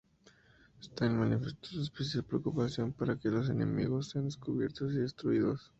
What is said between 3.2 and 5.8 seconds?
los enemigos sean descubiertos y destruidos.